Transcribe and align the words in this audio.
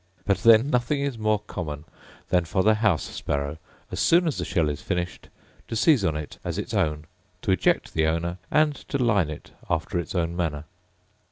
But 0.25 0.39
then 0.39 0.71
nothing 0.71 1.01
is 1.01 1.19
more 1.19 1.37
common 1.37 1.85
than 2.29 2.45
for 2.45 2.63
the 2.63 2.73
house 2.73 3.03
sparrow, 3.03 3.59
as 3.91 3.99
soon 3.99 4.25
as 4.25 4.39
the 4.39 4.45
shell 4.45 4.67
is 4.67 4.81
finished, 4.81 5.29
to 5.67 5.75
seize 5.75 6.03
on 6.03 6.15
it 6.15 6.39
as 6.43 6.57
is 6.57 6.73
own, 6.73 7.05
to 7.43 7.51
eject 7.51 7.93
the 7.93 8.07
owner, 8.07 8.39
and 8.49 8.73
to 8.89 8.97
line 8.97 9.29
it 9.29 9.51
after 9.69 9.99
is 9.99 10.15
own 10.15 10.35
manner. 10.35 10.63